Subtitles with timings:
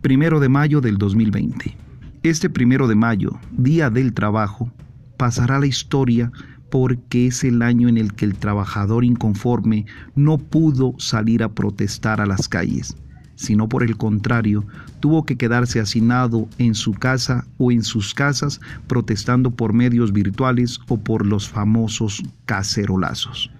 [0.00, 1.76] Primero de mayo del 2020.
[2.22, 4.72] Este primero de mayo, Día del Trabajo,
[5.18, 6.32] pasará la historia
[6.70, 9.84] porque es el año en el que el trabajador inconforme
[10.14, 12.96] no pudo salir a protestar a las calles,
[13.34, 14.64] sino por el contrario,
[15.00, 20.80] tuvo que quedarse hacinado en su casa o en sus casas protestando por medios virtuales
[20.88, 23.50] o por los famosos cacerolazos.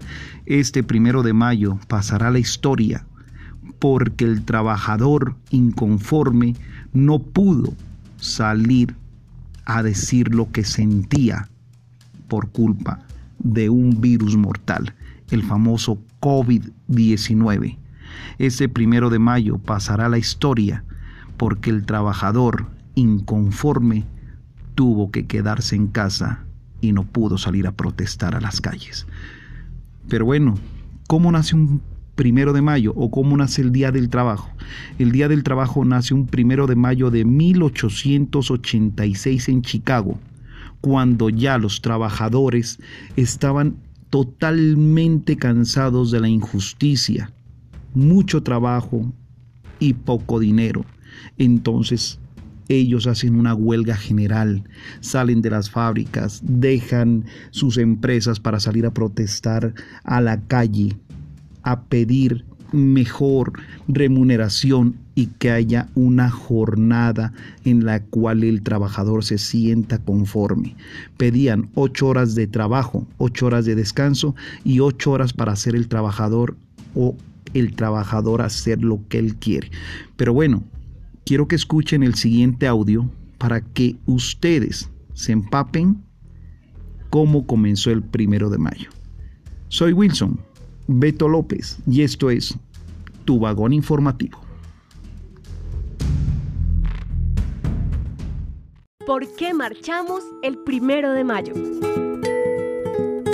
[0.46, 3.04] Este primero de mayo pasará la historia
[3.80, 6.54] porque el trabajador inconforme
[6.92, 7.74] no pudo
[8.18, 8.94] salir
[9.64, 11.48] a decir lo que sentía
[12.28, 13.00] por culpa
[13.38, 14.94] de un virus mortal,
[15.30, 17.78] el famoso COVID-19.
[18.38, 20.84] Ese primero de mayo pasará la historia
[21.36, 24.04] porque el trabajador inconforme
[24.74, 26.44] tuvo que quedarse en casa
[26.82, 29.06] y no pudo salir a protestar a las calles.
[30.08, 30.56] Pero bueno,
[31.06, 31.80] ¿cómo nace un
[32.20, 34.50] primero de mayo o cómo nace el Día del Trabajo.
[34.98, 40.20] El Día del Trabajo nace un primero de mayo de 1886 en Chicago,
[40.82, 42.78] cuando ya los trabajadores
[43.16, 43.76] estaban
[44.10, 47.32] totalmente cansados de la injusticia,
[47.94, 49.10] mucho trabajo
[49.78, 50.84] y poco dinero.
[51.38, 52.18] Entonces
[52.68, 54.64] ellos hacen una huelga general,
[55.00, 59.72] salen de las fábricas, dejan sus empresas para salir a protestar
[60.04, 60.98] a la calle
[61.62, 63.52] a pedir mejor
[63.88, 67.32] remuneración y que haya una jornada
[67.64, 70.76] en la cual el trabajador se sienta conforme.
[71.16, 75.88] Pedían ocho horas de trabajo, ocho horas de descanso y ocho horas para hacer el
[75.88, 76.56] trabajador
[76.94, 77.16] o
[77.54, 79.70] el trabajador hacer lo que él quiere.
[80.16, 80.62] Pero bueno,
[81.24, 86.02] quiero que escuchen el siguiente audio para que ustedes se empapen
[87.10, 88.90] cómo comenzó el primero de mayo.
[89.68, 90.40] Soy Wilson
[90.92, 92.58] Beto López y esto es
[93.24, 94.40] Tu Vagón Informativo.
[99.06, 101.54] ¿Por qué marchamos el primero de mayo?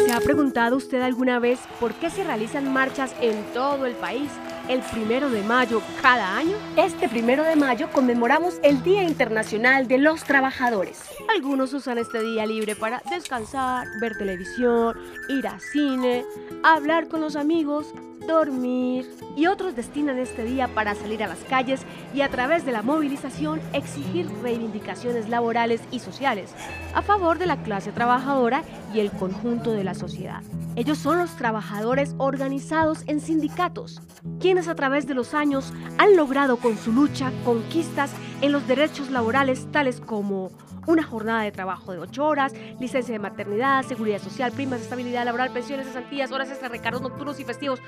[0.04, 4.28] ¿Se ha preguntado usted alguna vez por qué se realizan marchas en todo el país
[4.68, 6.56] el primero de mayo cada año?
[6.76, 11.02] Este primero de mayo conmemoramos el Día Internacional de los Trabajadores.
[11.28, 14.96] Algunos usan este día libre para descansar, ver televisión,
[15.28, 16.24] ir a cine,
[16.62, 17.92] hablar con los amigos,
[18.26, 21.82] dormir y otros destinan este día para salir a las calles
[22.14, 26.54] y a través de la movilización exigir reivindicaciones laborales y sociales
[26.94, 28.62] a favor de la clase trabajadora
[28.94, 30.42] y el conjunto de la sociedad.
[30.76, 34.00] Ellos son los trabajadores organizados en sindicatos,
[34.40, 39.10] quienes a través de los años han logrado con su lucha conquistas en los derechos
[39.10, 40.50] laborales tales como
[40.86, 45.52] una jornada de trabajo de 8 horas, licencia de maternidad, seguridad social, primas estabilidad laboral,
[45.52, 47.80] pensiones, cesantías, horas extra, recargos nocturnos y festivos.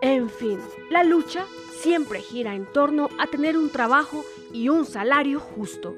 [0.00, 0.58] En fin,
[0.90, 1.44] la lucha
[1.80, 5.94] siempre gira en torno a tener un trabajo y un salario justo.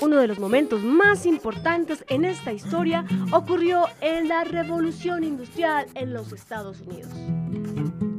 [0.00, 6.12] Uno de los momentos más importantes en esta historia ocurrió en la revolución industrial en
[6.12, 7.12] los Estados Unidos.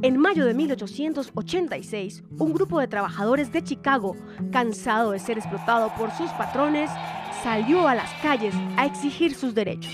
[0.02, 4.16] En mayo de 1886, un grupo de trabajadores de Chicago,
[4.50, 6.90] cansado de ser explotado por sus patrones,
[7.42, 9.92] salió a las calles a exigir sus derechos.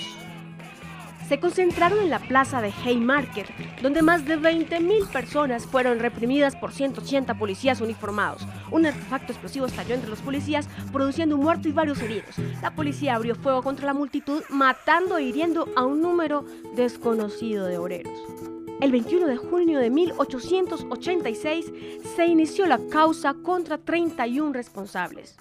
[1.28, 3.49] Se concentraron en la plaza de Haymarket,
[3.83, 8.47] donde más de 20.000 personas fueron reprimidas por 180 policías uniformados.
[8.71, 12.37] Un artefacto explosivo estalló entre los policías, produciendo un muerto y varios heridos.
[12.62, 16.45] La policía abrió fuego contra la multitud, matando e hiriendo a un número
[16.77, 18.56] desconocido de obreros.
[18.79, 21.73] El 21 de junio de 1886
[22.15, 25.35] se inició la causa contra 31 responsables.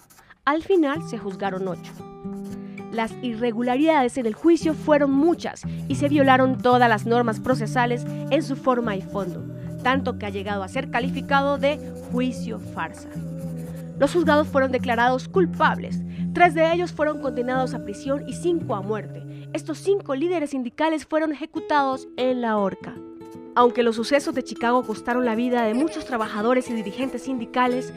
[0.46, 1.91] Al final se juzgaron ocho.
[2.94, 8.41] Las irregularidades en el juicio fueron muchas y se violaron todas las normas procesales en
[8.41, 9.44] su forma y fondo,
[9.84, 11.78] tanto que ha llegado a ser calificado de
[12.12, 13.09] juicio farsa.
[14.00, 16.02] Los juzgados fueron declarados culpables.
[16.34, 19.50] Tres de ellos fueron condenados a prisión y cinco a muerte.
[19.52, 22.96] Estos cinco líderes sindicales fueron ejecutados en la horca.
[23.55, 27.93] Aunque los sucesos de Chicago costaron la vida de muchos trabajadores y dirigentes sindicales,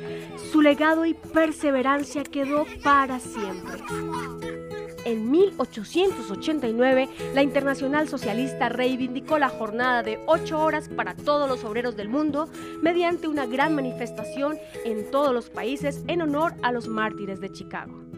[0.52, 3.78] su legado y perseverancia quedó para siempre.
[5.04, 11.96] En 1889, la Internacional Socialista reivindicó la jornada de ocho horas para todos los obreros
[11.96, 12.48] del mundo
[12.82, 18.08] mediante una gran manifestación en todos los países en honor a los mártires de Chicago.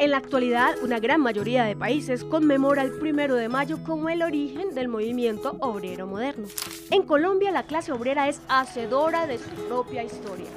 [0.00, 4.22] En la actualidad, una gran mayoría de países conmemora el primero de mayo como el
[4.22, 6.48] origen del movimiento obrero moderno.
[6.90, 10.48] En Colombia, la clase obrera es hacedora de su propia historia.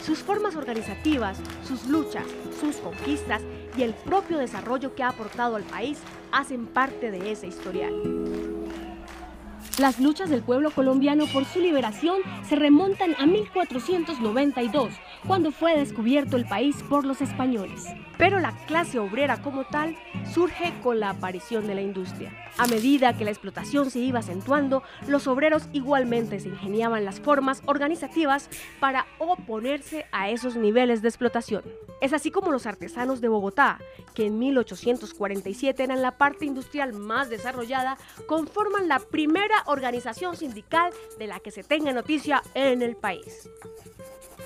[0.00, 2.24] Sus formas organizativas, sus luchas,
[2.60, 3.42] sus conquistas
[3.76, 5.98] y el propio desarrollo que ha aportado al país
[6.30, 7.92] hacen parte de ese historial.
[9.78, 12.18] Las luchas del pueblo colombiano por su liberación
[12.48, 14.92] se remontan a 1492,
[15.26, 17.86] cuando fue descubierto el país por los españoles.
[18.18, 19.96] Pero la clase obrera como tal
[20.32, 22.32] surge con la aparición de la industria.
[22.56, 27.62] A medida que la explotación se iba acentuando, los obreros igualmente se ingeniaban las formas
[27.66, 28.48] organizativas
[28.78, 31.64] para oponerse a esos niveles de explotación.
[32.00, 33.78] Es así como los artesanos de Bogotá,
[34.14, 41.26] que en 1847 eran la parte industrial más desarrollada, conforman la primera organización sindical de
[41.26, 43.48] la que se tenga noticia en el país.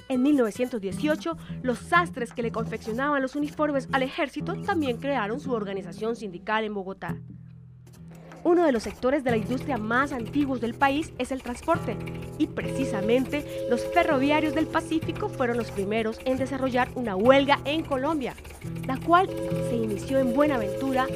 [0.09, 6.17] En 1918, los sastres que le confeccionaban los uniformes al ejército también crearon su organización
[6.17, 7.17] sindical en Bogotá.
[8.43, 11.97] Uno de los sectores de la industria más antiguos del país es el transporte
[12.39, 18.35] y precisamente los ferroviarios del Pacífico fueron los primeros en desarrollar una huelga en Colombia,
[18.87, 19.29] la cual
[19.69, 21.07] se inició en Buenaventura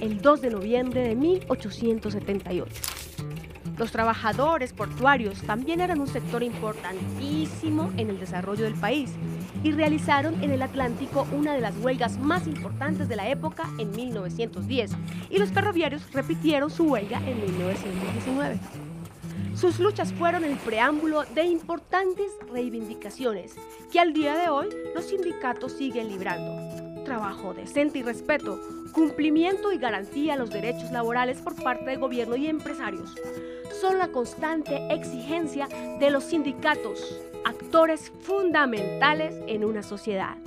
[0.00, 3.01] el 2 de noviembre de 1878.
[3.82, 9.10] Los trabajadores portuarios también eran un sector importantísimo en el desarrollo del país
[9.64, 13.90] y realizaron en el Atlántico una de las huelgas más importantes de la época en
[13.90, 14.92] 1910
[15.30, 18.60] y los ferroviarios repitieron su huelga en 1919.
[19.56, 23.56] Sus luchas fueron el preámbulo de importantes reivindicaciones
[23.90, 26.71] que al día de hoy los sindicatos siguen librando.
[27.12, 28.58] Trabajo decente y respeto,
[28.92, 33.14] cumplimiento y garantía a los derechos laborales por parte del gobierno y empresarios,
[33.82, 35.68] son la constante exigencia
[36.00, 40.38] de los sindicatos, actores fundamentales en una sociedad.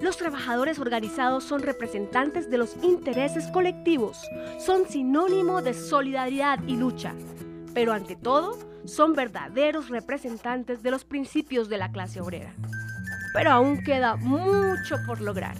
[0.00, 4.26] Los trabajadores organizados son representantes de los intereses colectivos,
[4.58, 7.12] son sinónimo de solidaridad y lucha,
[7.74, 8.56] pero ante todo
[8.86, 12.54] son verdaderos representantes de los principios de la clase obrera.
[13.32, 15.54] Pero aún queda mucho por lograr.